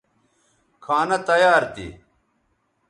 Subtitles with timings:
[0.83, 1.87] کھانہ تیار تھی